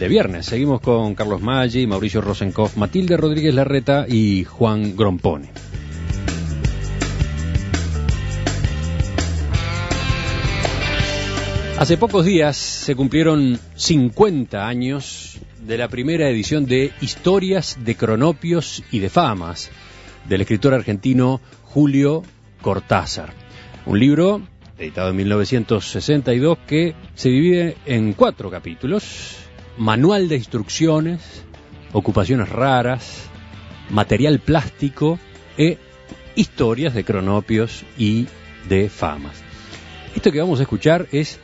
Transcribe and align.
de 0.00 0.08
viernes. 0.08 0.46
Seguimos 0.46 0.80
con 0.80 1.14
Carlos 1.14 1.42
Maggi, 1.42 1.86
Mauricio 1.86 2.22
Rosenkopf, 2.22 2.76
Matilde 2.78 3.18
Rodríguez 3.18 3.54
Larreta 3.54 4.06
y 4.08 4.44
Juan 4.44 4.96
Grompone. 4.96 5.50
Hace 11.78 11.98
pocos 11.98 12.24
días 12.24 12.56
se 12.56 12.96
cumplieron 12.96 13.58
50 13.74 14.66
años 14.66 15.38
de 15.66 15.76
la 15.76 15.88
primera 15.88 16.30
edición 16.30 16.64
de 16.64 16.92
Historias 17.02 17.78
de 17.84 17.94
Cronopios 17.94 18.82
y 18.90 19.00
de 19.00 19.10
Famas 19.10 19.70
del 20.26 20.40
escritor 20.40 20.72
argentino 20.72 21.42
Julio 21.64 22.22
Cortázar. 22.62 23.34
Un 23.84 24.00
libro 24.00 24.40
editado 24.78 25.10
en 25.10 25.16
1962 25.16 26.58
que 26.66 26.94
se 27.14 27.28
divide 27.28 27.76
en 27.84 28.14
cuatro 28.14 28.50
capítulos. 28.50 29.39
Manual 29.76 30.28
de 30.28 30.36
instrucciones, 30.36 31.44
ocupaciones 31.92 32.48
raras, 32.48 33.28
material 33.90 34.40
plástico 34.40 35.18
e 35.56 35.78
historias 36.34 36.94
de 36.94 37.04
cronopios 37.04 37.84
y 37.98 38.26
de 38.68 38.88
famas. 38.88 39.42
Esto 40.14 40.32
que 40.32 40.40
vamos 40.40 40.60
a 40.60 40.64
escuchar 40.64 41.06
es 41.12 41.38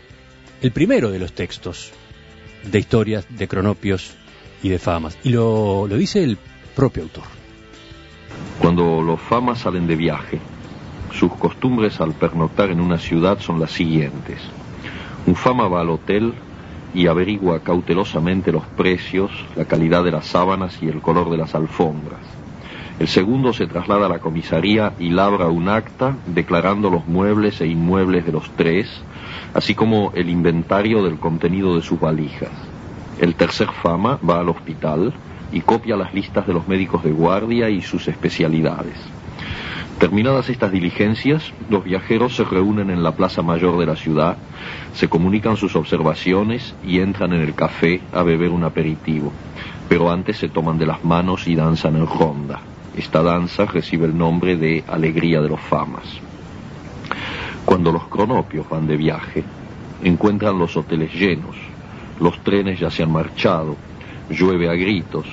el 0.61 0.73
primero 0.73 1.11
de 1.11 1.19
los 1.19 1.33
textos 1.33 1.93
de 2.71 2.79
historias 2.79 3.27
de 3.31 3.49
cronopios 3.49 4.15
y 4.63 4.69
de 4.69 4.79
famas. 4.79 5.17
Y 5.23 5.31
lo, 5.31 5.87
lo 5.87 5.97
dice 5.97 6.25
el 6.25 6.39
propio 6.75 7.05
autor. 7.05 7.25
Cuando 8.59 9.03
los 9.03 9.21
famas 9.21 9.61
salen 9.61 9.87
de 9.87 9.97
viaje, 9.97 10.41
sus 11.13 11.33
costumbres 11.35 12.01
al 12.01 12.13
pernoctar 12.13 12.71
en 12.71 12.81
una 12.81 12.99
ciudad 12.99 13.39
son 13.39 13.61
las 13.61 13.71
siguientes. 13.71 14.41
Un 15.27 15.35
fama 15.35 15.69
va 15.69 15.81
al 15.81 15.91
hotel 15.91 16.35
y 16.97 17.09
averigua 17.09 17.61
cautelosamente 17.61 18.51
los 18.51 18.65
precios, 18.65 19.31
la 19.55 19.67
calidad 19.67 20.03
de 20.03 20.13
las 20.13 20.25
sábanas 20.25 20.83
y 20.83 20.89
el 20.89 21.03
color 21.03 21.31
de 21.31 21.37
las 21.37 21.55
alfombras. 21.55 22.21
El 22.99 23.07
segundo 23.07 23.53
se 23.53 23.67
traslada 23.67 24.07
a 24.07 24.09
la 24.09 24.19
comisaría 24.19 24.95
y 24.99 25.11
labra 25.11 25.49
un 25.49 25.69
acta 25.69 26.17
declarando 26.25 26.89
los 26.89 27.07
muebles 27.07 27.61
e 27.61 27.67
inmuebles 27.67 28.25
de 28.25 28.33
los 28.33 28.49
tres, 28.57 28.89
así 29.53 29.75
como 29.75 30.11
el 30.15 30.31
inventario 30.31 31.05
del 31.05 31.19
contenido 31.19 31.77
de 31.77 31.83
sus 31.83 32.01
valijas. 32.01 32.53
El 33.21 33.35
tercer 33.35 33.69
fama 33.83 34.19
va 34.27 34.41
al 34.41 34.49
hospital 34.49 35.13
y 35.53 35.61
copia 35.61 35.97
las 35.97 36.15
listas 36.15 36.47
de 36.47 36.55
los 36.55 36.67
médicos 36.67 37.05
de 37.05 37.13
guardia 37.13 37.69
y 37.69 37.83
sus 37.83 38.09
especialidades. 38.09 39.16
Terminadas 39.99 40.51
estas 40.51 40.73
diligencias, 40.73 41.55
los 41.71 41.83
viajeros 41.85 42.37
se 42.37 42.45
reúnen 42.45 42.91
en 42.91 43.03
la 43.03 43.13
plaza 43.13 43.41
mayor 43.41 43.79
de 43.79 43.87
la 43.87 43.97
ciudad, 43.97 44.37
se 44.93 45.09
comunican 45.09 45.57
sus 45.57 45.75
observaciones 45.75 46.75
y 46.85 47.01
entran 47.01 47.33
en 47.33 47.41
el 47.41 47.55
café 47.55 48.03
a 48.13 48.23
beber 48.23 48.51
un 48.51 48.65
aperitivo, 48.65 49.33
pero 49.89 50.11
antes 50.11 50.37
se 50.37 50.51
toman 50.51 50.77
de 50.77 50.85
las 50.85 51.03
manos 51.03 51.49
y 51.49 51.55
danzan 51.55 51.97
en 51.97 52.07
ronda. 52.07 52.61
Esta 52.95 53.23
danza 53.23 53.65
recibe 53.65 54.05
el 54.05 54.17
nombre 54.17 54.59
de 54.59 54.85
Alegría 54.87 55.41
de 55.41 55.49
los 55.49 55.61
Famas. 55.61 56.21
Cuando 57.65 57.91
los 57.91 58.07
cronopios 58.09 58.69
van 58.69 58.87
de 58.87 58.99
viaje, 58.99 59.45
encuentran 60.05 60.59
los 60.59 60.77
hoteles 60.77 61.15
llenos, 61.15 61.57
los 62.21 62.39
trenes 62.41 62.79
ya 62.79 62.91
se 62.91 63.03
han 63.03 63.13
marchado, 63.13 63.77
llueve 64.29 64.69
a 64.69 64.75
gritos, 64.75 65.27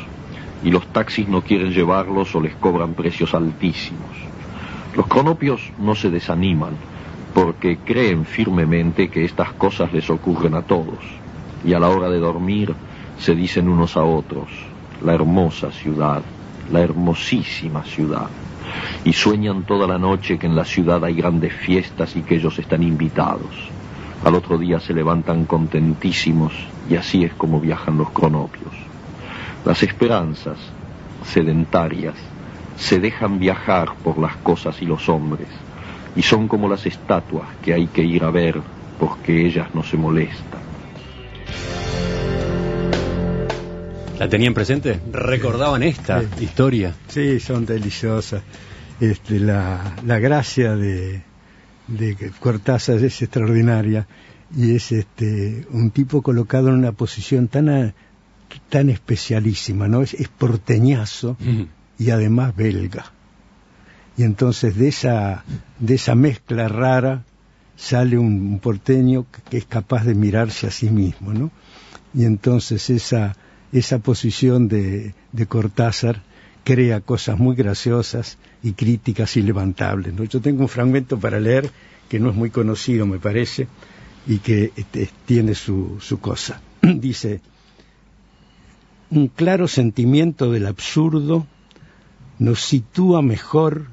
y 0.64 0.72
los 0.72 0.88
taxis 0.88 1.28
no 1.28 1.42
quieren 1.42 1.74
llevarlos 1.74 2.34
o 2.34 2.40
les 2.40 2.56
cobran 2.56 2.94
precios 2.94 3.34
altísimos. 3.34 4.33
Los 4.96 5.08
cronopios 5.08 5.72
no 5.80 5.96
se 5.96 6.10
desaniman 6.10 6.74
porque 7.34 7.78
creen 7.78 8.26
firmemente 8.26 9.10
que 9.10 9.26
estas 9.26 9.52
cosas 9.54 9.92
les 9.92 10.10
ocurren 10.10 10.54
a 10.54 10.62
todos 10.62 11.00
y 11.66 11.74
a 11.74 11.80
la 11.80 11.90
hora 11.90 12.10
de 12.10 12.20
dormir 12.20 12.76
se 13.18 13.34
dicen 13.34 13.70
unos 13.70 13.98
a 13.98 14.04
otros, 14.04 14.50
la 15.04 15.14
hermosa 15.14 15.72
ciudad, 15.72 16.22
la 16.72 16.82
hermosísima 16.82 17.84
ciudad, 17.84 18.28
y 19.04 19.14
sueñan 19.14 19.64
toda 19.64 19.88
la 19.88 19.98
noche 19.98 20.38
que 20.38 20.46
en 20.48 20.56
la 20.56 20.66
ciudad 20.66 21.04
hay 21.04 21.16
grandes 21.16 21.54
fiestas 21.54 22.16
y 22.16 22.22
que 22.22 22.36
ellos 22.36 22.60
están 22.60 22.84
invitados. 22.84 23.72
Al 24.24 24.36
otro 24.36 24.58
día 24.58 24.80
se 24.80 24.94
levantan 24.94 25.46
contentísimos 25.46 26.54
y 26.90 26.96
así 26.96 27.24
es 27.24 27.34
como 27.34 27.60
viajan 27.60 27.98
los 27.98 28.12
cronopios. 28.12 28.74
Las 29.66 29.82
esperanzas, 29.84 30.58
sedentarias, 31.26 32.16
se 32.76 33.00
dejan 33.00 33.40
viajar 33.40 33.96
por 34.04 34.18
las 34.20 34.36
cosas 34.38 34.82
y 34.82 34.86
los 34.86 35.08
hombres, 35.10 35.50
y 36.16 36.22
son 36.22 36.48
como 36.48 36.68
las 36.68 36.86
estatuas 36.86 37.50
que 37.62 37.74
hay 37.74 37.88
que 37.88 38.04
ir 38.04 38.24
a 38.24 38.32
ver 38.32 38.62
porque 39.00 39.46
ellas 39.46 39.70
no 39.74 39.84
se 39.84 39.98
molestan. 39.98 40.62
¿La 44.20 44.30
tenían 44.30 44.54
presente? 44.54 45.00
¿Recordaban 45.12 45.84
esta 45.84 46.22
Sí. 46.22 46.44
historia? 46.46 46.94
Sí, 47.08 47.40
son 47.40 47.66
deliciosas. 47.66 48.44
Este, 49.00 49.40
la, 49.40 49.98
la 50.06 50.20
gracia 50.20 50.76
de, 50.76 51.22
de 51.88 52.32
Cortázar 52.40 52.98
es 53.04 53.22
extraordinaria 53.22 54.08
y 54.56 54.76
es 54.76 54.92
este, 54.92 55.66
un 55.72 55.90
tipo 55.90 56.22
colocado 56.22 56.70
en 56.70 56.76
una 56.76 56.92
posición 56.92 57.48
tan, 57.48 57.70
a- 57.70 57.94
tan 58.70 58.90
especialísima, 58.92 59.88
¿no? 59.88 60.04
Es, 60.04 60.14
es 60.14 60.28
porteñazo. 60.30 61.36
Y 62.04 62.12
además 62.12 62.56
belga. 62.56 63.06
Y 64.18 64.24
entonces 64.24 64.76
de 64.76 64.88
esa, 64.90 65.44
de 65.80 65.96
esa 65.96 66.16
mezcla 66.16 66.68
rara 66.68 67.24
sale 67.76 68.18
un, 68.18 68.60
porteño 68.60 69.26
que- 69.32 69.42
que 69.50 69.58
es 69.58 69.66
capaz 69.66 70.04
de 70.06 70.14
mirarse 70.14 70.68
a 70.68 70.72
sí 70.72 70.90
mismo, 70.90 71.34
¿no? 71.34 71.52
Y 72.14 72.26
entonces 72.26 72.90
esa, 72.90 73.36
esa 73.72 74.00
posición 74.00 74.68
de, 74.68 75.14
de 75.32 75.46
Cortázar 75.48 76.22
crea 76.64 77.02
cosas 77.02 77.40
muy 77.40 77.56
graciosas 77.56 78.38
y 78.62 78.74
críticas 78.74 79.36
y 79.38 79.42
levantables. 79.42 80.14
¿no? 80.14 80.24
Yo 80.26 80.40
tengo 80.42 80.62
un 80.62 80.70
fragmento 80.70 81.18
para 81.20 81.40
leer 81.40 81.72
que 82.10 82.20
no 82.20 82.30
es 82.30 82.36
muy 82.36 82.50
conocido, 82.52 83.06
me 83.06 83.20
parece, 83.20 83.68
y 84.28 84.38
que 84.38 84.72
este, 84.76 85.10
tiene 85.26 85.56
su, 85.56 85.98
su 86.00 86.20
cosa. 86.20 86.62
Dice, 86.82 87.42
un 89.10 89.28
claro 89.28 89.68
sentimiento 89.68 90.52
del 90.52 90.68
absurdo 90.68 91.48
nos 92.40 92.62
sitúa 92.62 93.22
mejor 93.22 93.88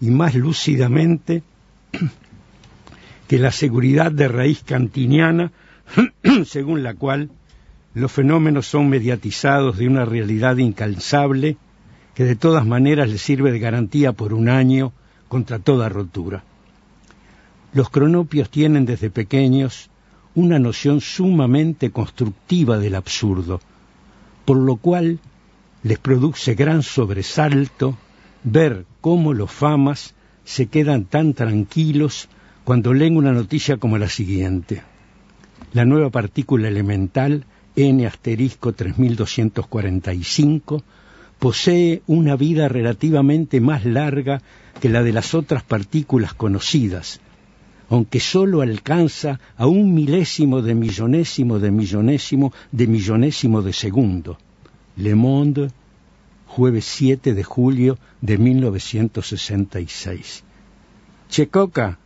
y 0.00 0.10
más 0.10 0.34
lúcidamente 0.34 1.42
que 3.28 3.38
la 3.38 3.52
seguridad 3.52 4.12
de 4.12 4.28
raíz 4.28 4.62
cantiniana, 4.62 5.52
según 6.46 6.82
la 6.82 6.94
cual 6.94 7.30
los 7.94 8.12
fenómenos 8.12 8.66
son 8.66 8.88
mediatizados 8.88 9.78
de 9.78 9.88
una 9.88 10.04
realidad 10.04 10.56
incansable 10.58 11.56
que 12.14 12.24
de 12.24 12.36
todas 12.36 12.66
maneras 12.66 13.08
le 13.08 13.18
sirve 13.18 13.52
de 13.52 13.58
garantía 13.58 14.12
por 14.12 14.34
un 14.34 14.48
año 14.48 14.92
contra 15.28 15.58
toda 15.58 15.88
rotura. 15.88 16.44
Los 17.72 17.88
cronopios 17.88 18.50
tienen 18.50 18.84
desde 18.84 19.10
pequeños 19.10 19.90
una 20.34 20.58
noción 20.58 21.00
sumamente 21.00 21.90
constructiva 21.90 22.78
del 22.78 22.94
absurdo, 22.94 23.60
por 24.44 24.56
lo 24.56 24.76
cual 24.76 25.18
les 25.82 25.98
produce 25.98 26.54
gran 26.54 26.82
sobresalto 26.82 27.96
ver 28.44 28.84
cómo 29.00 29.32
los 29.32 29.50
famas 29.50 30.14
se 30.44 30.66
quedan 30.66 31.04
tan 31.04 31.34
tranquilos 31.34 32.28
cuando 32.64 32.92
leen 32.92 33.16
una 33.16 33.32
noticia 33.32 33.78
como 33.78 33.98
la 33.98 34.08
siguiente. 34.08 34.82
La 35.72 35.84
nueva 35.84 36.10
partícula 36.10 36.68
elemental 36.68 37.44
N 37.76 38.06
asterisco 38.06 38.72
3245 38.72 40.82
posee 41.38 42.02
una 42.06 42.36
vida 42.36 42.68
relativamente 42.68 43.60
más 43.60 43.84
larga 43.84 44.42
que 44.80 44.88
la 44.88 45.02
de 45.02 45.12
las 45.12 45.34
otras 45.34 45.62
partículas 45.62 46.34
conocidas, 46.34 47.20
aunque 47.88 48.20
sólo 48.20 48.60
alcanza 48.60 49.40
a 49.56 49.66
un 49.66 49.94
milésimo 49.94 50.60
de 50.60 50.74
millonésimo 50.74 51.58
de 51.58 51.70
millonésimo 51.70 52.52
de 52.70 52.86
millonésimo 52.86 53.62
de 53.62 53.72
segundo. 53.72 54.36
Le 55.00 55.14
Monde, 55.14 55.70
jueves 56.46 56.84
7 56.84 57.32
de 57.32 57.42
julio 57.42 57.98
de 58.20 58.36
1966. 58.36 60.44
Checoca, 61.30 61.98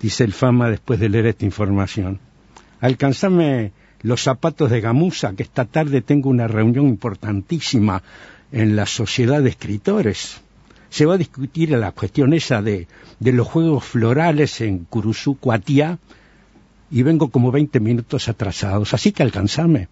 dice 0.00 0.24
el 0.24 0.32
fama 0.32 0.70
después 0.70 0.98
de 0.98 1.08
leer 1.08 1.26
esta 1.26 1.44
información, 1.44 2.18
alcanzame 2.80 3.70
los 4.02 4.22
zapatos 4.22 4.70
de 4.70 4.80
gamuza, 4.80 5.34
que 5.34 5.44
esta 5.44 5.66
tarde 5.66 6.02
tengo 6.02 6.30
una 6.30 6.48
reunión 6.48 6.88
importantísima 6.88 8.02
en 8.50 8.74
la 8.74 8.86
sociedad 8.86 9.40
de 9.40 9.50
escritores. 9.50 10.40
Se 10.90 11.06
va 11.06 11.14
a 11.14 11.18
discutir 11.18 11.70
la 11.70 11.92
cuestión 11.92 12.34
esa 12.34 12.60
de, 12.60 12.88
los 13.20 13.46
juegos 13.46 13.84
florales 13.84 14.60
en 14.60 14.84
Curuzú, 14.84 15.38
Cuatía, 15.38 16.00
y 16.90 17.04
vengo 17.04 17.30
como 17.30 17.52
20 17.52 17.78
minutos 17.78 18.28
atrasados, 18.28 18.94
así 18.94 19.12
que 19.12 19.22
alcanzame. 19.22 19.88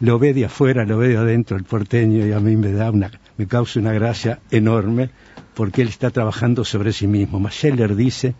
Lo 0.00 0.18
ve 0.18 0.32
de 0.32 0.44
afuera, 0.44 0.84
lo 0.84 0.98
ve 0.98 1.08
de 1.08 1.16
adentro 1.16 1.56
el 1.56 1.64
porteño 1.64 2.26
y 2.26 2.32
a 2.32 2.40
mí 2.40 2.56
me 2.56 2.72
da 2.72 2.90
una, 2.90 3.10
me 3.36 3.46
causa 3.46 3.80
una 3.80 3.92
gracia 3.92 4.40
enorme 4.50 5.10
porque 5.54 5.82
él 5.82 5.88
está 5.88 6.10
trabajando 6.10 6.64
sobre 6.64 6.92
sí 6.92 7.06
mismo. 7.06 7.40
Mascheller 7.40 7.96
dice 7.96 8.34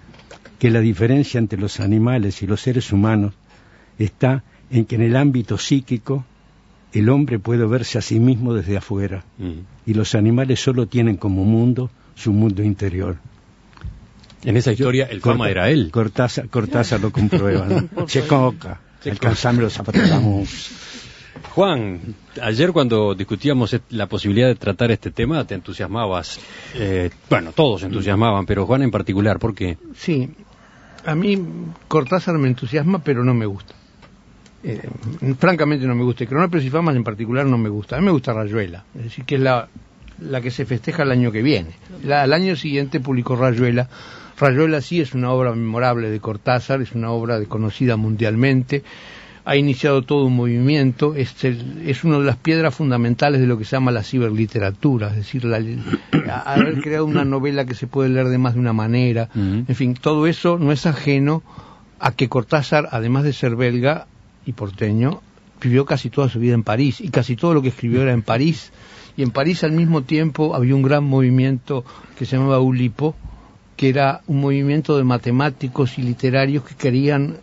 que 0.59 0.71
la 0.71 0.81
diferencia 0.81 1.39
entre 1.39 1.59
los 1.59 1.81
animales 1.81 2.43
y 2.43 2.47
los 2.47 2.61
seres 2.61 2.93
humanos 2.93 3.35
está 3.99 4.45
en 4.71 4.85
que 4.85 4.97
en 4.97 5.03
el 5.03 5.17
ámbito 5.17 5.59
psíquico 5.59 6.25
el 6.93 7.09
hombre 7.09 7.39
puede 7.39 7.67
verse 7.67 7.99
a 7.99 8.03
sí 8.03 8.21
mismo 8.21 8.55
desde 8.55 8.77
afuera 8.77 9.25
y 9.85 9.95
los 9.95 10.15
animales 10.15 10.61
solo 10.61 10.87
tienen 10.87 11.17
como 11.17 11.45
mundo 11.45 11.91
su 12.15 12.33
mundo 12.33 12.63
interior. 12.63 13.17
En 14.45 14.57
esa 14.57 14.73
historia 14.73 15.07
el 15.07 15.21
Fama 15.21 15.51
era 15.51 15.69
él. 15.71 15.91
Cortázar, 15.91 16.49
Cortázar 16.49 17.01
lo 17.01 17.11
comprueba. 17.11 17.67
¿no? 17.67 18.07
Checoca, 18.07 18.81
alcanzame 19.05 19.63
los 19.63 19.73
zapatos. 19.73 20.03
Juan, 21.59 21.99
ayer 22.41 22.71
cuando 22.71 23.17
discutíamos 23.17 23.77
la 23.91 24.07
posibilidad 24.07 24.47
de 24.47 24.55
tratar 24.55 24.93
este 24.93 25.11
tema, 25.11 25.45
te 25.45 25.57
entusiasmabas. 25.57 26.39
Eh, 26.77 27.11
bueno, 27.29 27.51
todos 27.51 27.83
entusiasmaban, 27.83 28.47
pero 28.47 28.65
Juan 28.65 28.83
en 28.83 28.93
particular, 28.93 29.41
¿por 29.41 29.57
qué? 29.57 29.77
Sí, 29.97 30.31
a 31.05 31.17
mí 31.17 31.37
Cortázar 31.89 32.39
me 32.39 32.47
entusiasma, 32.47 33.03
pero 33.03 33.25
no 33.25 33.35
me 33.35 33.45
gusta. 33.45 33.75
Eh, 34.63 34.89
francamente 35.37 35.85
no 35.85 35.97
me 35.97 36.05
gusta. 36.05 36.23
Y 36.23 36.29
Cronopios 36.29 36.63
y 36.63 36.71
Famas 36.71 36.95
en 36.95 37.03
particular 37.03 37.45
no 37.45 37.59
me 37.59 37.71
gusta. 37.71 37.97
A 37.97 37.99
mí 37.99 38.05
me 38.05 38.13
gusta 38.13 38.33
Rayuela, 38.33 38.85
es 38.95 39.03
decir, 39.03 39.25
que 39.25 39.35
es 39.35 39.41
la, 39.41 39.69
la 40.21 40.41
que 40.41 40.53
se 40.53 40.65
festeja 40.65 41.03
el 41.03 41.11
año 41.11 41.33
que 41.33 41.43
viene. 41.43 41.71
La, 42.05 42.23
al 42.23 42.35
año 42.35 42.55
siguiente 42.55 43.01
publicó 43.01 43.35
Rayuela. 43.35 43.89
Rayuela 44.39 44.81
sí 44.81 45.01
es 45.01 45.13
una 45.13 45.33
obra 45.33 45.51
memorable 45.51 46.09
de 46.09 46.21
Cortázar, 46.21 46.83
es 46.83 46.93
una 46.93 47.11
obra 47.11 47.45
conocida 47.47 47.97
mundialmente 47.97 48.85
ha 49.49 49.57
iniciado 49.57 50.03
todo 50.03 50.27
un 50.27 50.37
movimiento, 50.37 51.15
es, 51.15 51.43
el, 51.43 51.83
es 51.87 52.05
una 52.05 52.19
de 52.19 52.25
las 52.27 52.37
piedras 52.37 52.75
fundamentales 52.75 53.41
de 53.41 53.47
lo 53.47 53.57
que 53.57 53.65
se 53.65 53.77
llama 53.77 53.91
la 53.91 54.03
ciberliteratura, 54.03 55.09
es 55.09 55.17
decir, 55.17 55.47
la, 55.47 55.57
haber 56.45 56.83
creado 56.83 57.07
una 57.07 57.25
novela 57.25 57.65
que 57.65 57.73
se 57.73 57.87
puede 57.87 58.11
leer 58.11 58.29
de 58.29 58.37
más 58.37 58.53
de 58.53 58.61
una 58.61 58.75
manera, 58.75 59.31
en 59.35 59.75
fin, 59.75 59.95
todo 59.95 60.27
eso 60.27 60.59
no 60.59 60.71
es 60.71 60.85
ajeno 60.85 61.43
a 61.99 62.13
que 62.13 62.29
Cortázar, 62.29 62.91
además 62.93 63.25
de 63.25 63.33
ser 63.33 63.57
belga 63.57 64.07
y 64.45 64.53
porteño, 64.53 65.23
vivió 65.63 65.87
casi 65.87 66.11
toda 66.11 66.29
su 66.29 66.41
vida 66.41 66.53
en 66.53 66.63
París 66.63 67.01
y 67.01 67.09
casi 67.09 67.35
todo 67.35 67.55
lo 67.55 67.63
que 67.63 67.69
escribió 67.69 68.03
era 68.03 68.13
en 68.13 68.21
París. 68.21 68.71
Y 69.17 69.23
en 69.23 69.31
París 69.31 69.65
al 69.65 69.73
mismo 69.73 70.03
tiempo 70.03 70.55
había 70.55 70.75
un 70.75 70.83
gran 70.83 71.05
movimiento 71.05 71.87
que 72.19 72.27
se 72.27 72.37
llamaba 72.37 72.61
Ulipo, 72.61 73.17
que 73.79 73.89
era 73.89 74.21
un 74.27 74.43
movimiento 74.43 74.99
de 74.99 75.05
matemáticos 75.05 75.99
y 75.99 76.03
literarios 76.03 76.65
que 76.65 76.75
querían 76.75 77.39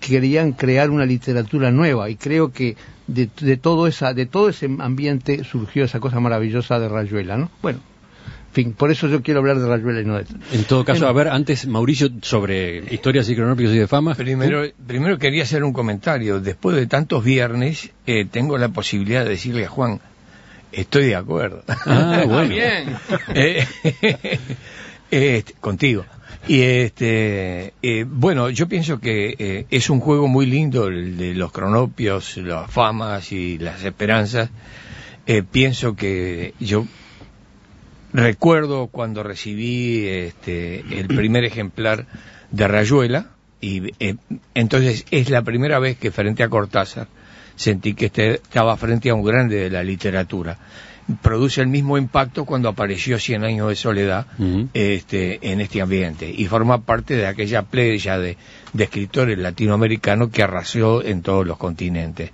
querían 0.00 0.52
crear 0.52 0.90
una 0.90 1.06
literatura 1.06 1.70
nueva 1.70 2.10
y 2.10 2.16
creo 2.16 2.52
que 2.52 2.76
de, 3.06 3.56
todo 3.56 3.86
esa 3.86 4.14
de 4.14 4.26
todo 4.26 4.48
ese 4.48 4.68
ambiente 4.78 5.44
surgió 5.44 5.84
esa 5.84 6.00
cosa 6.00 6.20
maravillosa 6.20 6.78
de 6.78 6.88
Rayuela, 6.88 7.36
¿no? 7.36 7.50
Bueno, 7.62 7.78
en 8.48 8.54
fin, 8.64 8.72
por 8.72 8.90
eso 8.90 9.06
yo 9.06 9.22
quiero 9.22 9.40
hablar 9.40 9.58
de 9.58 9.68
Rayuela 9.68 10.00
y 10.00 10.04
no 10.04 10.16
de 10.16 10.24
En 10.52 10.64
todo 10.64 10.84
caso, 10.84 11.06
a 11.06 11.12
ver, 11.12 11.28
antes 11.28 11.66
Mauricio 11.66 12.08
sobre 12.22 12.92
historias 12.92 13.28
y 13.28 13.36
cronópicos 13.36 13.72
y 13.74 13.78
de 13.78 13.86
fama. 13.86 14.14
Primero, 14.14 14.62
primero 14.86 15.18
quería 15.18 15.42
hacer 15.42 15.62
un 15.62 15.72
comentario. 15.72 16.40
Después 16.40 16.74
de 16.76 16.86
tantos 16.86 17.22
viernes, 17.22 17.90
eh, 18.06 18.24
tengo 18.24 18.58
la 18.58 18.70
posibilidad 18.70 19.24
de 19.24 19.30
decirle 19.30 19.66
a 19.66 19.68
Juan, 19.68 20.00
estoy 20.72 21.06
de 21.06 21.16
acuerdo. 21.16 21.62
Ah, 21.68 22.24
bueno. 22.26 22.48
Bien. 22.48 22.96
Eh, 23.34 23.66
eh, 25.10 25.44
contigo. 25.60 26.04
Y 26.48 26.62
este, 26.62 27.72
eh, 27.82 28.04
bueno, 28.08 28.50
yo 28.50 28.68
pienso 28.68 29.00
que 29.00 29.34
eh, 29.36 29.66
es 29.68 29.90
un 29.90 29.98
juego 29.98 30.28
muy 30.28 30.46
lindo 30.46 30.86
el 30.86 31.16
de 31.16 31.34
los 31.34 31.50
cronopios, 31.50 32.36
las 32.36 32.70
famas 32.70 33.32
y 33.32 33.58
las 33.58 33.82
esperanzas. 33.84 34.50
Eh, 35.26 35.42
pienso 35.42 35.96
que 35.96 36.54
yo 36.60 36.86
recuerdo 38.12 38.86
cuando 38.86 39.24
recibí 39.24 40.06
este, 40.06 40.84
el 41.00 41.08
primer 41.08 41.44
ejemplar 41.44 42.06
de 42.52 42.68
Rayuela 42.68 43.30
y 43.60 43.92
entonces 44.54 45.04
es 45.10 45.30
la 45.30 45.42
primera 45.42 45.80
vez 45.80 45.98
que 45.98 46.12
frente 46.12 46.44
a 46.44 46.48
Cortázar 46.48 47.08
sentí 47.56 47.94
que 47.94 48.06
este, 48.06 48.34
estaba 48.34 48.76
frente 48.76 49.10
a 49.10 49.14
un 49.14 49.24
grande 49.24 49.56
de 49.56 49.70
la 49.70 49.82
literatura 49.82 50.56
produce 51.22 51.60
el 51.60 51.68
mismo 51.68 51.98
impacto 51.98 52.44
cuando 52.44 52.68
apareció 52.68 53.18
Cien 53.18 53.44
años 53.44 53.68
de 53.68 53.76
soledad 53.76 54.26
este, 54.74 55.52
en 55.52 55.60
este 55.60 55.80
ambiente 55.80 56.32
y 56.36 56.46
forma 56.46 56.82
parte 56.82 57.14
de 57.14 57.26
aquella 57.26 57.62
playa 57.62 58.18
de, 58.18 58.36
escritores 58.76 59.38
latinoamericanos 59.38 60.30
que 60.30 60.42
arrasó 60.42 61.02
en 61.02 61.22
todos 61.22 61.46
los 61.46 61.56
continentes. 61.56 62.30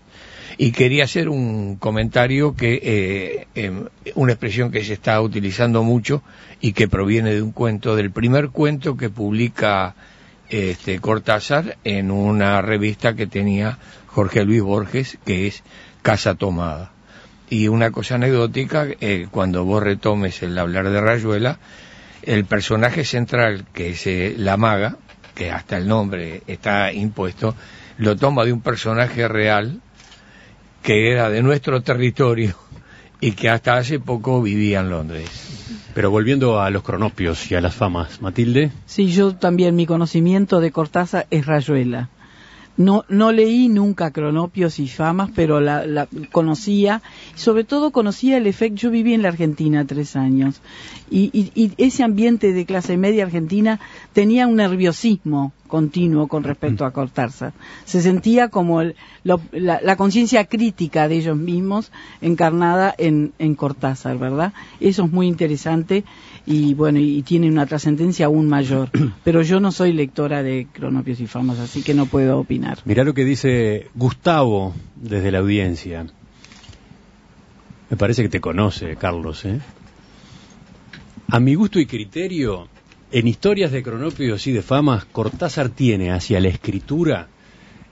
Y 0.59 0.73
quería 0.73 1.05
hacer 1.05 1.29
un 1.29 1.77
comentario 1.77 2.55
que, 2.55 2.81
eh, 2.83 3.47
em, 3.55 3.87
una 4.15 4.33
expresión 4.33 4.71
que 4.71 4.85
se 4.85 4.93
está 4.93 5.21
utilizando 5.21 5.83
mucho 5.83 6.23
y 6.61 6.73
que 6.73 6.89
proviene 6.89 7.35
de 7.35 7.43
un 7.43 7.53
cuento, 7.53 7.97
del 7.97 8.11
primer 8.11 8.51
cuento 8.51 8.97
que 8.97 9.09
publica 9.09 9.95
este, 10.51 10.99
Cortázar 11.01 11.79
en 11.85 12.11
una 12.11 12.61
revista 12.61 13.15
que 13.15 13.27
tenía 13.27 13.79
Jorge 14.09 14.45
Luis 14.45 14.61
Borges, 14.61 15.19
que 15.25 15.47
es 15.47 15.63
Casa 16.03 16.35
Tomada. 16.35 16.92
Y 17.53 17.69
una 17.69 17.91
cosa 17.91 18.15
anecdótica, 18.15 18.87
eh, 19.03 19.27
cuando 19.31 19.67
vos 19.67 19.83
retomes 19.83 20.43
el 20.43 20.57
hablar 20.57 20.89
de 20.89 21.03
Rayuela, 21.03 21.59
el 22.23 22.47
personaje 22.47 23.05
central, 23.05 23.67
que 23.75 23.91
es 23.91 24.07
eh, 24.07 24.35
la 24.39 24.57
maga, 24.57 24.97
que 25.35 25.51
hasta 25.51 25.77
el 25.77 25.87
nombre 25.87 26.43
está 26.47 26.91
impuesto, 26.95 27.55
lo 27.99 28.17
toma 28.17 28.47
de 28.47 28.55
un 28.55 28.63
personaje 28.63 29.29
real 29.29 29.83
que 30.83 31.13
era 31.13 31.29
de 31.29 31.43
nuestro 31.43 31.83
territorio 31.83 32.55
y 33.21 33.33
que 33.33 33.51
hasta 33.51 33.77
hace 33.77 34.01
poco 34.01 34.41
vivía 34.41 34.81
en 34.81 34.89
Londres. 34.89 35.29
Pero 35.93 36.11
volviendo 36.11 36.59
a 36.59 36.71
los 36.71 36.83
cronopios 36.83 37.51
y 37.51 37.55
a 37.55 37.61
las 37.61 37.75
famas, 37.75 38.23
Matilde. 38.23 38.73
Sí, 38.87 39.09
yo 39.09 39.35
también, 39.37 39.77
mi 39.77 39.85
conocimiento 39.85 40.59
de 40.59 40.73
Cortázar 40.73 41.27
es 41.29 41.45
Rayuela. 41.45 42.09
No, 42.77 43.05
no 43.09 43.33
leí 43.33 43.69
nunca 43.69 44.13
Cronopios 44.13 44.79
y 44.79 44.89
Famas, 44.89 45.31
pero 45.35 45.61
la, 45.61 45.87
la, 45.87 46.09
conocía, 46.31 47.03
sobre 47.35 47.65
todo 47.65 47.91
conocía 47.91 48.39
el 48.39 48.47
efecto, 48.47 48.77
yo 48.77 48.91
viví 48.91 49.13
en 49.13 49.23
la 49.23 49.29
Argentina 49.29 49.85
tres 49.87 50.17
años, 50.17 50.63
y, 51.11 51.31
y, 51.55 51.73
ese 51.77 52.03
ambiente 52.03 52.53
de 52.55 52.65
clase 52.65 52.97
media 52.97 53.25
argentina 53.25 53.79
tenía 54.15 54.47
un 54.47 54.57
nerviosismo 54.57 55.53
continuo 55.69 56.29
con 56.29 56.45
respecto 56.45 56.85
a 56.85 56.91
Cortázar. 56.91 57.53
Se 57.85 58.03
sentía 58.03 58.49
como 58.49 58.81
el, 58.83 58.95
la, 59.25 59.39
la 59.53 59.97
conciencia 59.97 60.45
crítica 60.45 61.09
de 61.09 61.17
ellos 61.17 61.37
mismos 61.37 61.93
encarnada 62.21 62.95
en, 62.97 63.33
en 63.39 63.55
Cortázar, 63.55 64.19
¿verdad? 64.19 64.53
Eso 64.81 65.05
es 65.05 65.13
muy 65.13 65.27
interesante 65.27 66.05
y 66.47 66.75
bueno, 66.75 66.99
y 66.99 67.23
tiene 67.23 67.49
una 67.49 67.67
trascendencia 67.67 68.27
aún 68.27 68.49
mayor. 68.49 68.91
Pero 69.25 69.43
yo 69.43 69.61
no 69.61 69.73
soy 69.73 69.93
lectora 69.93 70.43
de 70.43 70.67
Cronopios 70.73 71.21
y 71.21 71.27
Famas, 71.27 71.59
así 71.59 71.83
que 71.83 71.95
no 71.95 72.07
puedo 72.07 72.39
opinar. 72.39 72.79
Mirá 72.85 73.05
lo 73.05 73.15
que 73.15 73.25
dice 73.25 73.89
Gustavo 73.95 74.75
desde 74.97 75.31
la 75.31 75.39
audiencia. 75.39 76.07
Me 77.91 77.97
parece 77.97 78.23
que 78.23 78.29
te 78.29 78.41
conoce, 78.41 78.97
Carlos, 78.97 79.45
¿eh? 79.45 79.61
A 81.29 81.41
mi 81.41 81.55
gusto 81.55 81.79
y 81.79 81.87
criterio, 81.87 82.69
en 83.11 83.29
historias 83.29 83.73
de 83.73 83.83
cronopios 83.83 84.47
y 84.47 84.53
de 84.53 84.63
famas, 84.63 85.05
Cortázar 85.05 85.69
tiene 85.71 86.11
hacia 86.11 86.41
la 86.41 86.49
escritura 86.49 87.29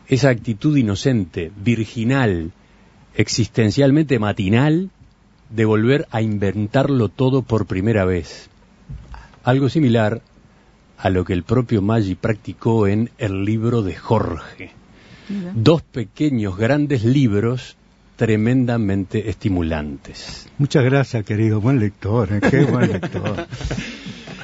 esa 0.08 0.28
actitud 0.28 0.76
inocente, 0.76 1.52
virginal, 1.56 2.50
existencialmente 3.14 4.18
matinal, 4.18 4.90
de 5.50 5.64
volver 5.64 6.06
a 6.10 6.22
inventarlo 6.22 7.08
todo 7.08 7.42
por 7.42 7.66
primera 7.66 8.04
vez. 8.04 8.48
Algo 9.42 9.68
similar 9.68 10.22
a 10.98 11.10
lo 11.10 11.24
que 11.24 11.32
el 11.32 11.42
propio 11.42 11.82
Maggi 11.82 12.14
practicó 12.14 12.86
en 12.86 13.10
el 13.18 13.44
libro 13.44 13.82
de 13.82 13.96
Jorge. 13.96 14.72
Dos 15.54 15.82
pequeños 15.82 16.56
grandes 16.56 17.04
libros 17.04 17.76
tremendamente 18.16 19.30
estimulantes. 19.30 20.48
Muchas 20.58 20.84
gracias, 20.84 21.24
querido. 21.24 21.60
Buen 21.60 21.78
lector, 21.80 22.32
¿eh? 22.32 22.40
qué 22.50 22.64
buen 22.64 22.92
lector. 22.92 23.46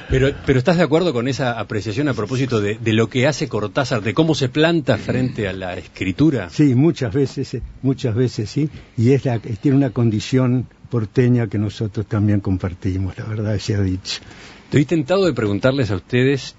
Pero, 0.09 0.31
pero 0.45 0.57
¿estás 0.57 0.77
de 0.77 0.83
acuerdo 0.83 1.11
con 1.11 1.27
esa 1.27 1.59
apreciación 1.59 2.07
a 2.07 2.13
propósito 2.13 2.61
de, 2.61 2.75
de, 2.75 2.93
lo 2.93 3.09
que 3.09 3.27
hace 3.27 3.49
Cortázar, 3.49 4.01
de 4.01 4.13
cómo 4.13 4.33
se 4.33 4.47
planta 4.47 4.97
frente 4.97 5.47
a 5.49 5.53
la 5.53 5.75
escritura? 5.75 6.49
Sí, 6.49 6.73
muchas 6.75 7.13
veces, 7.13 7.53
eh, 7.55 7.61
muchas 7.81 8.15
veces 8.15 8.49
sí, 8.49 8.69
y 8.95 9.11
es 9.11 9.25
la, 9.25 9.39
tiene 9.39 9.75
una 9.75 9.89
condición 9.89 10.67
porteña 10.89 11.47
que 11.47 11.57
nosotros 11.57 12.05
también 12.05 12.39
compartimos, 12.39 13.17
la 13.17 13.25
verdad 13.25 13.57
se 13.59 13.75
ha 13.75 13.81
dicho. 13.81 14.21
Estoy 14.65 14.85
tentado 14.85 15.25
de 15.25 15.33
preguntarles 15.33 15.91
a 15.91 15.95
ustedes 15.95 16.55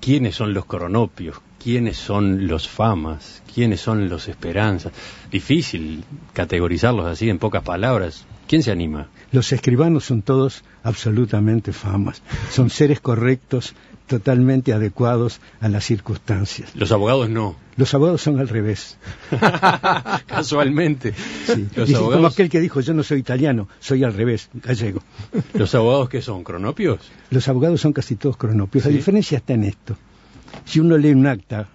quiénes 0.00 0.36
son 0.36 0.54
los 0.54 0.66
cronopios, 0.66 1.40
quiénes 1.62 1.96
son 1.96 2.46
los 2.46 2.68
famas, 2.68 3.42
quiénes 3.52 3.80
son 3.80 4.08
los 4.08 4.28
esperanzas. 4.28 4.92
Difícil 5.30 6.04
categorizarlos 6.32 7.06
así 7.06 7.28
en 7.30 7.38
pocas 7.38 7.62
palabras. 7.62 8.24
¿Quién 8.48 8.62
se 8.62 8.70
anima? 8.70 9.08
Los 9.30 9.52
escribanos 9.52 10.06
son 10.06 10.22
todos 10.22 10.64
absolutamente 10.82 11.74
famas. 11.74 12.22
Son 12.50 12.70
seres 12.70 12.98
correctos, 12.98 13.74
totalmente 14.06 14.72
adecuados 14.72 15.42
a 15.60 15.68
las 15.68 15.84
circunstancias. 15.84 16.74
Los 16.74 16.90
abogados 16.90 17.28
no. 17.28 17.56
Los 17.76 17.92
abogados 17.92 18.22
son 18.22 18.40
al 18.40 18.48
revés. 18.48 18.96
Casualmente. 20.26 21.12
Sí. 21.44 21.68
Los 21.76 21.90
Y 21.90 21.94
abogados, 21.94 22.16
Como 22.16 22.28
aquel 22.28 22.48
que 22.48 22.60
dijo, 22.60 22.80
yo 22.80 22.94
no 22.94 23.02
soy 23.02 23.18
italiano, 23.18 23.68
soy 23.80 24.02
al 24.02 24.14
revés, 24.14 24.48
gallego. 24.54 25.02
¿Los 25.52 25.74
abogados 25.74 26.08
qué 26.08 26.22
son? 26.22 26.42
¿Cronopios? 26.42 27.00
Los 27.30 27.46
abogados 27.48 27.82
son 27.82 27.92
casi 27.92 28.16
todos 28.16 28.38
cronopios. 28.38 28.86
La 28.86 28.90
diferencia 28.90 29.36
está 29.36 29.52
en 29.52 29.64
esto. 29.64 29.94
Si 30.64 30.80
uno 30.80 30.96
lee 30.96 31.12
un 31.12 31.26
acta 31.26 31.68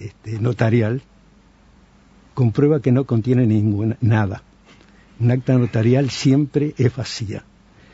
este, 0.00 0.40
notarial, 0.40 1.00
comprueba 2.34 2.80
que 2.80 2.90
no 2.90 3.04
contiene 3.04 3.46
ninguna, 3.46 3.96
nada. 4.00 4.42
Un 5.20 5.30
acta 5.30 5.56
notarial 5.56 6.10
siempre 6.10 6.74
es 6.76 6.94
vacía. 6.94 7.44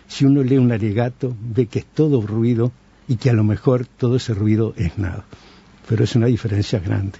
Si 0.08 0.24
uno 0.24 0.42
lee 0.42 0.58
un 0.58 0.72
alegato, 0.72 1.34
ve 1.40 1.66
que 1.66 1.78
es 1.80 1.86
todo 1.86 2.20
ruido 2.20 2.72
y 3.08 3.16
que 3.16 3.30
a 3.30 3.32
lo 3.32 3.44
mejor 3.44 3.86
todo 3.86 4.16
ese 4.16 4.34
ruido 4.34 4.74
es 4.76 4.98
nada. 4.98 5.24
Pero 5.88 6.04
es 6.04 6.14
una 6.16 6.26
diferencia 6.26 6.78
grande. 6.80 7.18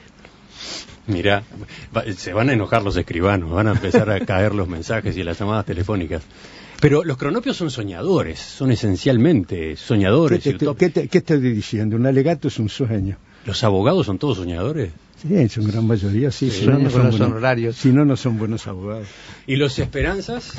Mira, 1.06 1.42
se 2.16 2.32
van 2.32 2.48
a 2.50 2.52
enojar 2.52 2.82
los 2.82 2.96
escribanos, 2.96 3.50
van 3.50 3.66
a 3.68 3.72
empezar 3.72 4.08
a 4.10 4.20
caer 4.26 4.54
los 4.54 4.68
mensajes 4.68 5.16
y 5.16 5.22
las 5.24 5.38
llamadas 5.38 5.66
telefónicas. 5.66 6.22
Pero 6.80 7.04
los 7.04 7.16
cronopios 7.16 7.56
son 7.56 7.70
soñadores, 7.70 8.38
son 8.40 8.72
esencialmente 8.72 9.70
¿Qué 9.70 9.76
soñadores. 9.76 10.42
te, 10.42 10.50
y 10.50 10.54
utópicos. 10.54 10.76
qué 10.76 10.90
te- 10.90 11.08
qué 11.08 11.18
estoy 11.18 11.40
diciendo? 11.40 11.96
Un 11.96 12.06
alegato 12.06 12.48
es 12.48 12.58
un 12.58 12.68
sueño. 12.68 13.16
¿Los 13.46 13.64
abogados 13.64 14.06
son 14.06 14.18
todos 14.18 14.36
soñadores? 14.38 14.90
Sí, 15.20 15.34
en 15.36 15.48
su 15.48 15.62
gran 15.64 15.86
mayoría 15.86 16.30
sí. 16.30 16.50
Sí, 16.50 16.60
si, 16.60 16.66
no, 16.66 16.78
no 16.78 16.90
son 16.90 17.02
buenos, 17.10 17.20
honorarios. 17.20 17.76
si 17.76 17.92
no, 17.92 18.04
no 18.04 18.16
son 18.16 18.38
buenos 18.38 18.66
abogados. 18.66 19.06
¿Y 19.46 19.56
los 19.56 19.78
esperanzas? 19.78 20.54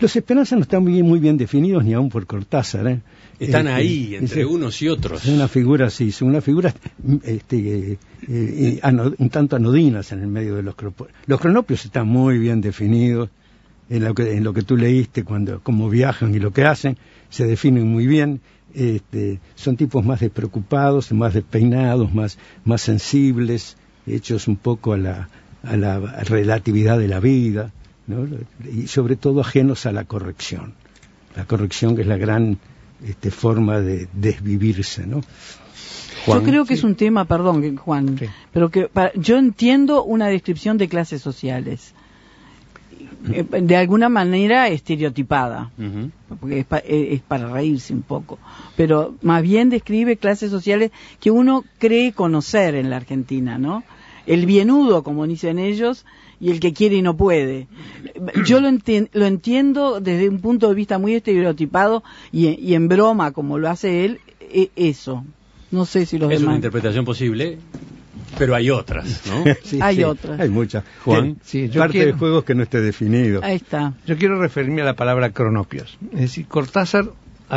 Los 0.00 0.16
esperanzas 0.16 0.56
no 0.58 0.62
están 0.62 0.82
muy 0.82 0.92
bien, 0.94 1.06
muy 1.06 1.18
bien 1.18 1.36
definidos 1.36 1.84
ni 1.84 1.92
aún 1.92 2.08
por 2.08 2.26
Cortázar. 2.26 2.86
¿eh? 2.86 3.00
Están 3.38 3.66
Este, 3.66 3.76
ahí, 3.76 4.14
entre 4.14 4.40
es- 4.42 4.46
unos 4.46 4.80
y 4.80 4.88
otros. 4.88 5.24
Es 5.26 5.32
una 5.32 5.48
figura 5.48 5.86
así, 5.86 6.10
son 6.12 6.28
una 6.28 6.40
figura 6.40 6.72
este, 7.24 7.56
eh, 7.92 7.98
eh, 8.28 8.78
ano- 8.82 9.12
un 9.18 9.28
tanto 9.30 9.56
anodinas 9.56 10.12
en 10.12 10.20
el 10.20 10.28
medio 10.28 10.54
de 10.56 10.62
los 10.62 10.74
cronopios. 10.76 11.10
Los 11.26 11.40
cronopios 11.40 11.84
están 11.84 12.06
muy 12.08 12.38
bien 12.38 12.60
definidos 12.60 13.28
en 13.90 14.04
lo 14.04 14.14
que, 14.14 14.36
en 14.36 14.44
lo 14.44 14.52
que 14.54 14.62
tú 14.62 14.76
leíste, 14.76 15.24
cuando 15.24 15.60
cómo 15.62 15.90
viajan 15.90 16.34
y 16.34 16.38
lo 16.38 16.52
que 16.52 16.64
hacen, 16.64 16.96
se 17.28 17.44
definen 17.46 17.86
muy 17.88 18.06
bien. 18.06 18.40
Este, 18.74 19.38
son 19.54 19.76
tipos 19.76 20.04
más 20.04 20.20
despreocupados, 20.20 21.12
más 21.12 21.32
despeinados, 21.34 22.12
más, 22.12 22.38
más 22.64 22.82
sensibles, 22.82 23.76
hechos 24.06 24.48
un 24.48 24.56
poco 24.56 24.92
a 24.92 24.96
la, 24.98 25.28
a 25.62 25.76
la 25.76 25.98
relatividad 26.24 26.98
de 26.98 27.08
la 27.08 27.20
vida, 27.20 27.72
¿no? 28.06 28.26
y 28.70 28.86
sobre 28.88 29.16
todo 29.16 29.40
ajenos 29.40 29.86
a 29.86 29.92
la 29.92 30.04
corrección. 30.04 30.74
La 31.36 31.44
corrección 31.46 31.94
que 31.96 32.02
es 32.02 32.08
la 32.08 32.16
gran 32.16 32.58
este, 33.04 33.30
forma 33.30 33.80
de 33.80 34.08
desvivirse, 34.12 35.06
¿no? 35.06 35.20
yo 36.26 36.42
creo 36.42 36.64
que 36.64 36.74
es 36.74 36.84
un 36.84 36.94
tema, 36.94 37.26
perdón, 37.26 37.76
Juan, 37.76 38.16
Sí. 38.18 38.26
pero 38.52 38.70
que 38.70 38.88
para- 38.88 39.12
yo 39.14 39.36
entiendo 39.36 40.04
una 40.04 40.28
descripción 40.28 40.78
de 40.78 40.88
clases 40.88 41.20
sociales. 41.22 41.92
Eh, 43.32 43.44
De 43.62 43.76
alguna 43.76 44.08
manera 44.08 44.68
estereotipada. 44.68 45.70
Porque 46.40 46.58
es, 46.60 46.64
pa- 46.66 46.78
eh, 46.84 47.08
es 47.12 47.20
para 47.22 47.48
reírse 47.48 47.92
un 47.94 48.02
poco, 48.02 48.38
pero 48.76 49.14
más 49.22 49.42
bien 49.42 49.70
describe 49.70 50.16
clases 50.16 50.50
sociales 50.50 50.90
que 51.20 51.30
uno 51.30 51.64
cree 51.78 52.12
conocer 52.12 52.74
en 52.74 52.90
la 52.90 52.96
Argentina, 52.96 53.56
¿no? 53.56 53.84
El 54.26 54.46
bienudo, 54.46 55.02
como 55.02 55.26
dicen 55.26 55.58
ellos, 55.58 56.04
y 56.40 56.50
el 56.50 56.58
que 56.60 56.72
quiere 56.72 56.96
y 56.96 57.02
no 57.02 57.16
puede. 57.16 57.68
Yo 58.46 58.60
lo, 58.60 58.68
enti- 58.68 59.08
lo 59.12 59.26
entiendo 59.26 60.00
desde 60.00 60.28
un 60.28 60.40
punto 60.40 60.68
de 60.68 60.74
vista 60.74 60.98
muy 60.98 61.14
estereotipado 61.14 62.02
y, 62.32 62.48
y 62.60 62.74
en 62.74 62.88
broma, 62.88 63.32
como 63.32 63.58
lo 63.58 63.68
hace 63.70 64.04
él, 64.04 64.20
e- 64.40 64.70
eso. 64.76 65.24
No 65.70 65.84
sé 65.86 66.06
si 66.06 66.18
los 66.18 66.32
Es 66.32 66.42
una 66.42 66.54
interpretación 66.56 67.04
posible, 67.04 67.58
pero 68.38 68.54
hay 68.54 68.70
otras, 68.70 69.22
¿no? 69.26 69.44
Sí, 69.64 69.78
Hay 69.82 69.96
sí, 69.96 70.04
otras. 70.04 70.40
Hay 70.40 70.48
muchas. 70.48 70.84
Juan. 71.04 71.36
Sí, 71.42 71.68
yo 71.68 71.80
Parte 71.80 71.92
quiero- 71.92 72.06
del 72.08 72.18
juego 72.18 72.38
es 72.40 72.44
que 72.44 72.54
no 72.54 72.62
esté 72.62 72.80
definido. 72.80 73.40
Ahí 73.42 73.56
está. 73.56 73.94
Yo 74.06 74.16
quiero 74.16 74.40
referirme 74.40 74.82
a 74.82 74.84
la 74.84 74.94
palabra 74.94 75.30
cronopios. 75.30 75.98
Es 76.12 76.20
decir, 76.20 76.46
Cortázar 76.46 77.06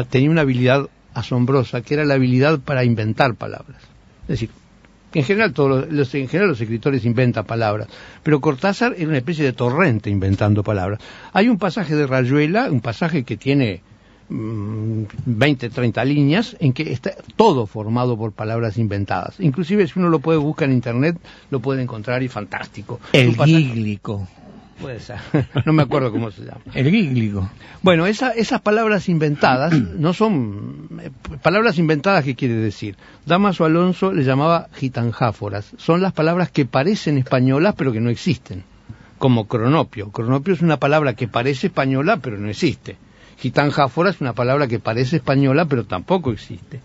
tenía 0.10 0.30
una 0.30 0.42
habilidad 0.42 0.88
asombrosa, 1.14 1.82
que 1.82 1.94
era 1.96 2.06
la 2.06 2.14
habilidad 2.16 2.60
para 2.60 2.84
inventar 2.84 3.34
palabras. 3.36 3.82
Es 4.24 4.28
decir, 4.28 4.50
en 5.14 5.24
general, 5.24 5.54
todos 5.54 5.70
los, 5.86 5.92
los- 5.92 6.16
en 6.16 6.28
general 6.28 6.50
los 6.50 6.62
escritores 6.62 7.06
inventan 7.06 7.46
palabras, 7.46 7.88
pero 8.24 8.40
Cortázar 8.42 8.94
era 8.98 9.08
una 9.08 9.18
especie 9.18 9.44
de 9.46 9.54
torrente 9.54 10.10
inventando 10.10 10.64
palabras. 10.64 11.00
Hay 11.34 11.50
un 11.50 11.58
pasaje 11.58 11.96
de 11.96 12.06
Rayuela, 12.06 12.70
un 12.70 12.82
pasaje 12.82 13.24
que 13.24 13.38
tiene 13.38 13.82
20, 14.30 15.70
30 15.70 16.06
líneas, 16.06 16.56
en 16.60 16.74
que 16.74 16.92
está 16.92 17.12
todo 17.36 17.66
formado 17.66 18.18
por 18.18 18.32
palabras 18.34 18.78
inventadas. 18.78 19.40
Inclusive 19.40 19.88
si 19.88 20.00
uno 20.00 20.10
lo 20.10 20.20
puede 20.20 20.38
buscar 20.40 20.68
en 20.70 20.76
internet, 20.76 21.18
lo 21.50 21.60
puede 21.60 21.82
encontrar 21.82 22.24
y 22.24 22.28
fantástico. 22.28 23.00
El 23.14 23.36
gíglico. 23.46 24.28
Puede 24.82 25.00
ser. 25.00 25.18
No 25.66 25.74
me 25.74 25.82
acuerdo 25.84 26.12
cómo 26.12 26.30
se 26.30 26.44
llama. 26.46 26.62
El 26.76 26.90
gíglico. 26.92 27.50
Bueno, 27.82 28.06
esa- 28.06 28.32
esas 28.32 28.62
palabras 28.62 29.10
inventadas 29.10 29.74
no 29.98 30.14
son 30.14 30.88
eh, 31.02 31.10
palabras 31.42 31.80
inventadas, 31.80 32.24
¿qué 32.24 32.36
quiere 32.36 32.54
decir? 32.56 32.96
Damaso 33.26 33.66
Alonso 33.66 34.12
le 34.12 34.24
llamaba 34.24 34.68
gitanjáforas. 34.74 35.72
Son 35.78 36.02
las 36.02 36.14
palabras 36.14 36.52
que 36.52 36.66
parecen 36.66 37.18
españolas 37.18 37.74
pero 37.76 37.92
que 37.92 38.02
no 38.02 38.10
existen. 38.12 38.64
Como 39.18 39.48
cronopio. 39.48 40.12
Cronopio 40.12 40.54
es 40.54 40.62
una 40.62 40.78
palabra 40.78 41.16
que 41.16 41.28
parece 41.28 41.68
española 41.68 42.18
pero 42.18 42.38
no 42.38 42.48
existe. 42.50 42.98
Gitanjáfora 43.38 44.10
es 44.10 44.22
una 44.22 44.34
palabra 44.34 44.68
que 44.68 44.80
parece 44.80 45.18
española 45.18 45.66
pero 45.66 45.86
tampoco 45.86 46.32
existe. 46.32 46.80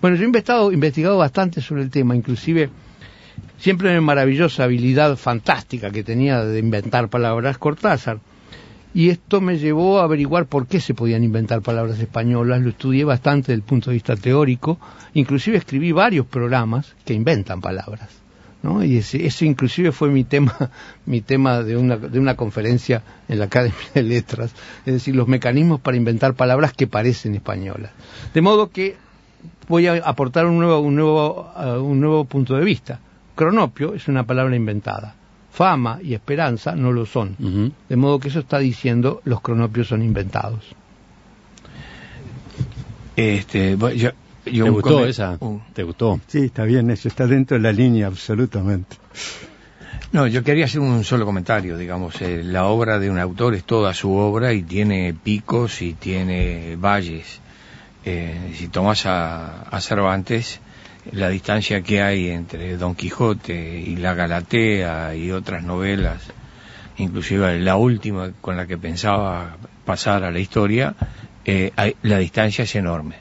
Bueno, 0.00 0.16
yo 0.16 0.24
he 0.24 0.74
investigado, 0.74 1.16
bastante 1.16 1.60
sobre 1.60 1.82
el 1.82 1.90
tema, 1.90 2.14
inclusive 2.14 2.68
siempre 3.58 3.92
me 3.92 4.00
maravilló 4.00 4.46
esa 4.46 4.64
habilidad 4.64 5.16
fantástica 5.16 5.90
que 5.90 6.04
tenía 6.04 6.44
de 6.44 6.58
inventar 6.58 7.08
palabras 7.08 7.58
Cortázar. 7.58 8.18
Y 8.92 9.08
esto 9.08 9.40
me 9.40 9.58
llevó 9.58 9.98
a 9.98 10.04
averiguar 10.04 10.46
por 10.46 10.66
qué 10.68 10.78
se 10.80 10.94
podían 10.94 11.24
inventar 11.24 11.62
palabras 11.62 11.98
españolas. 11.98 12.60
Lo 12.60 12.68
estudié 12.68 13.04
bastante 13.04 13.48
desde 13.48 13.54
el 13.54 13.62
punto 13.62 13.90
de 13.90 13.94
vista 13.94 14.14
teórico. 14.14 14.78
Inclusive 15.14 15.56
escribí 15.56 15.90
varios 15.90 16.26
programas 16.26 16.94
que 17.04 17.14
inventan 17.14 17.60
palabras. 17.60 18.23
¿No? 18.64 18.82
Y 18.82 18.96
ese, 18.96 19.26
ese 19.26 19.44
inclusive 19.44 19.92
fue 19.92 20.08
mi 20.08 20.24
tema, 20.24 20.70
mi 21.06 21.20
tema 21.20 21.62
de 21.62 21.76
una, 21.76 21.98
de 21.98 22.18
una 22.18 22.34
conferencia 22.34 23.02
en 23.28 23.38
la 23.38 23.44
Academia 23.44 23.76
de 23.94 24.02
Letras. 24.02 24.52
Es 24.86 24.94
decir, 24.94 25.14
los 25.14 25.28
mecanismos 25.28 25.80
para 25.80 25.98
inventar 25.98 26.34
palabras 26.34 26.72
que 26.72 26.86
parecen 26.86 27.34
españolas. 27.34 27.92
De 28.32 28.40
modo 28.40 28.70
que 28.70 28.96
voy 29.68 29.86
a 29.86 29.96
aportar 29.96 30.46
un 30.46 30.58
nuevo, 30.58 30.80
un 30.80 30.96
nuevo, 30.96 31.52
uh, 31.54 31.78
un 31.78 32.00
nuevo 32.00 32.24
punto 32.24 32.56
de 32.56 32.64
vista. 32.64 32.98
Cronopio 33.34 33.94
es 33.94 34.08
una 34.08 34.24
palabra 34.24 34.56
inventada. 34.56 35.14
Fama 35.52 36.00
y 36.02 36.14
esperanza 36.14 36.74
no 36.74 36.90
lo 36.90 37.06
son. 37.06 37.36
De 37.88 37.94
modo 37.94 38.18
que 38.18 38.26
eso 38.26 38.40
está 38.40 38.58
diciendo 38.58 39.20
los 39.24 39.40
cronopios 39.40 39.86
son 39.86 40.02
inventados. 40.02 40.64
Este, 43.14 43.76
yo, 43.94 44.10
yo 44.46 44.64
¿Te 44.64 44.70
gustó 44.70 45.00
comen- 45.00 45.08
esa? 45.08 45.36
un- 45.40 45.62
¿Te 45.72 45.82
gustó? 45.82 46.20
Sí, 46.26 46.40
está 46.44 46.64
bien, 46.64 46.90
eso 46.90 47.08
está 47.08 47.26
dentro 47.26 47.56
de 47.56 47.62
la 47.62 47.72
línea, 47.72 48.06
absolutamente. 48.06 48.96
No, 50.12 50.26
yo 50.26 50.44
quería 50.44 50.66
hacer 50.66 50.80
un 50.80 51.02
solo 51.04 51.24
comentario, 51.24 51.76
digamos, 51.76 52.20
eh, 52.22 52.42
la 52.44 52.66
obra 52.66 52.98
de 52.98 53.10
un 53.10 53.18
autor 53.18 53.54
es 53.54 53.64
toda 53.64 53.92
su 53.94 54.12
obra 54.14 54.52
y 54.52 54.62
tiene 54.62 55.12
picos 55.14 55.82
y 55.82 55.94
tiene 55.94 56.76
valles. 56.76 57.40
Eh, 58.04 58.52
si 58.56 58.68
tomas 58.68 59.06
a, 59.06 59.62
a 59.62 59.80
Cervantes, 59.80 60.60
la 61.12 61.28
distancia 61.30 61.82
que 61.82 62.00
hay 62.02 62.28
entre 62.28 62.76
Don 62.76 62.94
Quijote 62.94 63.80
y 63.80 63.96
La 63.96 64.14
Galatea 64.14 65.14
y 65.16 65.30
otras 65.32 65.64
novelas, 65.64 66.22
inclusive 66.98 67.58
la 67.60 67.76
última 67.76 68.30
con 68.40 68.56
la 68.56 68.66
que 68.66 68.78
pensaba 68.78 69.56
pasar 69.84 70.22
a 70.22 70.30
la 70.30 70.38
historia, 70.38 70.94
eh, 71.44 71.72
hay- 71.76 71.96
la 72.02 72.18
distancia 72.18 72.64
es 72.64 72.74
enorme. 72.76 73.16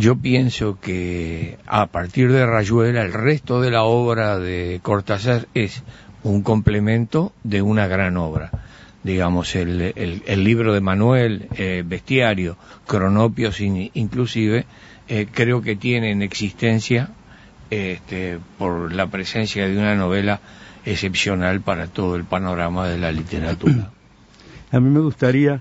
Yo 0.00 0.16
pienso 0.16 0.78
que 0.80 1.58
a 1.66 1.84
partir 1.86 2.32
de 2.32 2.46
Rayuela 2.46 3.02
el 3.02 3.12
resto 3.12 3.60
de 3.60 3.70
la 3.70 3.82
obra 3.82 4.38
de 4.38 4.80
Cortázar 4.82 5.46
es 5.52 5.82
un 6.22 6.42
complemento 6.42 7.32
de 7.44 7.60
una 7.60 7.86
gran 7.86 8.16
obra. 8.16 8.50
Digamos, 9.04 9.54
el, 9.56 9.92
el- 10.26 10.44
libro 10.44 10.72
de 10.72 10.80
Manuel, 10.80 11.48
eh, 11.58 11.82
Bestiario, 11.86 12.56
Cronopios 12.86 13.60
in- 13.60 13.90
inclusive, 13.92 14.64
eh, 15.08 15.26
creo 15.30 15.60
que 15.60 15.76
tienen 15.76 16.22
existencia 16.22 17.10
este, 17.68 18.38
por 18.56 18.94
la 18.94 19.06
presencia 19.08 19.68
de 19.68 19.76
una 19.76 19.94
novela 19.96 20.40
excepcional 20.86 21.60
para 21.60 21.88
todo 21.88 22.16
el 22.16 22.24
panorama 22.24 22.88
de 22.88 22.96
la 22.96 23.12
literatura. 23.12 23.90
A 24.72 24.80
mí 24.80 24.88
me 24.88 25.00
gustaría 25.00 25.60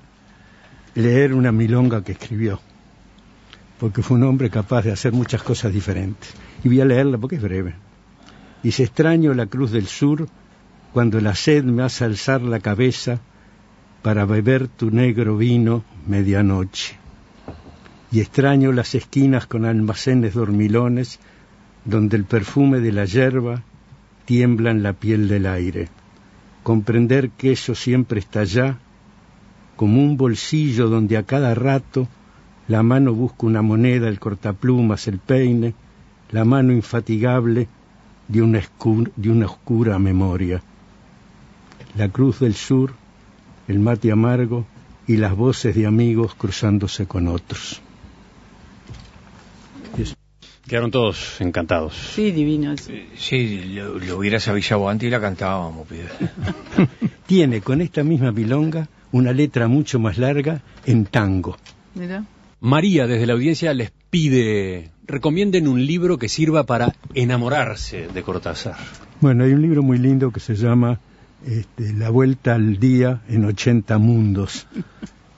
leer 0.95 1.33
una 1.33 1.51
milonga 1.51 2.05
que 2.05 2.13
escribió, 2.13 2.61
porque 3.79 4.03
fue 4.03 4.17
un 4.17 4.23
hombre 4.23 4.49
capaz 4.49 4.83
de 4.83 4.91
hacer 4.91 5.13
muchas 5.13 5.41
cosas 5.41 5.73
diferentes. 5.73 6.33
y 6.63 6.67
voy 6.67 6.81
a 6.81 6.85
leerla 6.85 7.17
porque 7.17 7.37
es 7.37 7.41
breve. 7.41 7.75
Dice, 8.61 8.83
extraño 8.83 9.33
la 9.33 9.45
cruz 9.45 9.71
del 9.71 9.87
sur 9.87 10.27
cuando 10.91 11.21
la 11.21 11.33
sed 11.33 11.63
me 11.63 11.83
hace 11.83 12.03
alzar 12.03 12.41
la 12.41 12.59
cabeza 12.59 13.21
para 14.01 14.25
beber 14.25 14.67
tu 14.67 14.91
negro 14.91 15.37
vino 15.37 15.83
medianoche. 16.05 16.97
Y 18.11 18.19
extraño 18.19 18.71
las 18.71 18.95
esquinas 18.95 19.45
con 19.45 19.65
almacenes 19.65 20.33
dormilones 20.33 21.19
donde 21.85 22.17
el 22.17 22.25
perfume 22.25 22.79
de 22.79 22.91
la 22.91 23.05
yerba 23.05 23.63
tiembla 24.25 24.71
en 24.71 24.83
la 24.83 24.93
piel 24.93 25.27
del 25.27 25.45
aire. 25.45 25.87
Comprender 26.63 27.29
que 27.29 27.53
eso 27.53 27.75
siempre 27.75 28.19
está 28.19 28.41
allá, 28.41 28.77
como 29.75 30.03
un 30.03 30.17
bolsillo 30.17 30.89
donde 30.89 31.15
a 31.17 31.23
cada 31.23 31.55
rato 31.55 32.07
la 32.69 32.83
mano 32.83 33.13
busca 33.13 33.47
una 33.47 33.63
moneda, 33.63 34.07
el 34.07 34.19
cortaplumas, 34.19 35.07
el 35.07 35.17
peine, 35.17 35.73
la 36.31 36.45
mano 36.45 36.71
infatigable 36.71 37.67
de 38.27 38.41
una, 38.43 38.61
de 39.15 39.29
una 39.31 39.47
oscura 39.47 39.97
memoria. 39.97 40.61
La 41.97 42.09
cruz 42.09 42.39
del 42.39 42.53
sur, 42.53 42.93
el 43.67 43.79
mate 43.79 44.11
amargo 44.11 44.67
y 45.07 45.17
las 45.17 45.35
voces 45.35 45.75
de 45.75 45.87
amigos 45.87 46.35
cruzándose 46.35 47.07
con 47.07 47.27
otros. 47.27 47.81
Quedaron 50.67 50.91
todos 50.91 51.41
encantados. 51.41 51.95
Sí, 52.13 52.31
divinos. 52.31 52.87
Sí, 53.17 53.73
lo, 53.73 53.97
lo 53.97 54.17
hubieras 54.19 54.47
avisado 54.47 54.87
antes 54.87 55.07
y 55.07 55.09
la 55.09 55.19
cantábamos, 55.19 55.87
Tiene 57.25 57.61
con 57.61 57.81
esta 57.81 58.03
misma 58.03 58.31
pilonga 58.31 58.87
una 59.11 59.31
letra 59.31 59.67
mucho 59.67 59.99
más 59.99 60.19
larga 60.19 60.61
en 60.85 61.05
tango. 61.05 61.57
Mira. 61.95 62.23
María 62.61 63.07
desde 63.07 63.25
la 63.25 63.33
audiencia 63.33 63.73
les 63.73 63.91
pide, 64.09 64.91
recomienden 65.05 65.67
un 65.67 65.85
libro 65.85 66.17
que 66.17 66.29
sirva 66.29 66.65
para 66.65 66.95
enamorarse 67.13 68.07
de 68.13 68.23
Cortázar. 68.23 68.75
Bueno, 69.21 69.43
hay 69.43 69.53
un 69.53 69.61
libro 69.61 69.83
muy 69.83 69.97
lindo 69.97 70.31
que 70.31 70.39
se 70.39 70.55
llama 70.55 70.99
este, 71.45 71.93
La 71.93 72.09
Vuelta 72.09 72.55
al 72.55 72.79
Día 72.79 73.21
en 73.29 73.45
80 73.45 73.97
Mundos. 73.97 74.67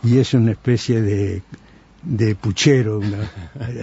Y 0.04 0.18
es 0.18 0.34
una 0.34 0.52
especie 0.52 1.02
de 1.02 1.44
de 2.04 2.36
puchero, 2.36 3.02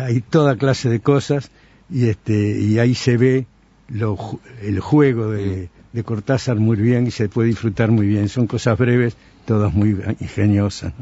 hay 0.02 0.20
toda 0.20 0.56
clase 0.56 0.88
de 0.88 1.00
cosas 1.00 1.50
y 1.90 2.08
este 2.08 2.60
y 2.60 2.78
ahí 2.78 2.94
se 2.94 3.16
ve 3.16 3.46
lo, 3.88 4.18
el 4.62 4.80
juego 4.80 5.30
de, 5.30 5.70
de, 5.92 6.04
Cortázar 6.04 6.56
muy 6.56 6.76
bien 6.76 7.06
y 7.06 7.10
se 7.10 7.28
puede 7.28 7.48
disfrutar 7.48 7.90
muy 7.90 8.06
bien. 8.06 8.28
Son 8.28 8.46
cosas 8.46 8.76
breves, 8.76 9.16
todas 9.48 9.72
muy 9.72 9.96
ingeniosas. 10.20 10.92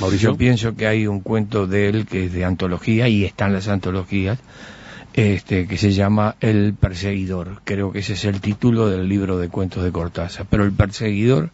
Mauricio, 0.00 0.32
Yo 0.32 0.36
pienso 0.36 0.74
que 0.74 0.88
hay 0.88 1.06
un 1.06 1.20
cuento 1.20 1.68
de 1.68 1.88
él 1.88 2.04
que 2.04 2.24
es 2.24 2.32
de 2.32 2.44
antología 2.44 3.06
y 3.06 3.24
están 3.24 3.52
las 3.52 3.68
antologías. 3.68 4.40
Este, 5.14 5.66
que 5.66 5.76
se 5.76 5.92
llama 5.92 6.36
El 6.40 6.72
Perseguidor. 6.72 7.60
Creo 7.64 7.92
que 7.92 7.98
ese 7.98 8.14
es 8.14 8.24
el 8.24 8.40
título 8.40 8.88
del 8.88 9.08
libro 9.10 9.38
de 9.38 9.50
cuentos 9.50 9.84
de 9.84 9.92
Cortázar. 9.92 10.46
Pero 10.48 10.64
El 10.64 10.72
Perseguidor 10.72 11.50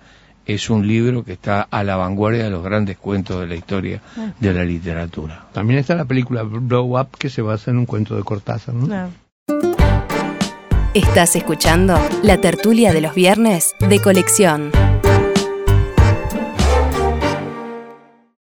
es 0.46 0.70
un 0.70 0.86
libro 0.86 1.24
que 1.24 1.32
está 1.32 1.62
a 1.62 1.82
la 1.82 1.96
vanguardia 1.96 2.44
de 2.44 2.50
los 2.50 2.62
grandes 2.62 2.96
cuentos 2.96 3.40
de 3.40 3.48
la 3.48 3.56
historia 3.56 4.00
ah. 4.16 4.30
de 4.38 4.54
la 4.54 4.64
literatura. 4.64 5.48
También 5.52 5.80
está 5.80 5.96
la 5.96 6.04
película 6.04 6.44
Blow 6.44 6.98
Up 6.98 7.08
que 7.18 7.28
se 7.28 7.42
basa 7.42 7.72
en 7.72 7.78
un 7.78 7.86
cuento 7.86 8.16
de 8.16 8.22
Cortázar, 8.22 8.74
¿no? 8.74 9.10
Estás 10.94 11.34
escuchando 11.34 11.98
la 12.22 12.40
tertulia 12.40 12.92
de 12.92 13.00
los 13.00 13.14
viernes 13.14 13.74
de 13.80 14.00
colección. 14.00 14.70